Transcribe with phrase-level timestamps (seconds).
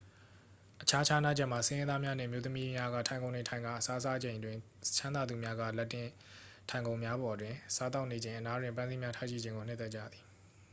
[0.81, 4.57] အခြားခြားနားချက်မှာ ဆင်းရဲသားများနှင့် အမျိုးသမီးက ထိုင်ခုံတွင် ထိုင်ကာ အစားစားချိန်တွင်
[4.97, 6.07] ချမ်းသာသူများက လက်တင်
[6.69, 10.23] ထိုင်ခုံများပေါ်တွင် စားသောက်နေချိန် အနားတွင် ပန်းစည်းများထားရှိခြင်းကို နှစ်သက်ကြသည်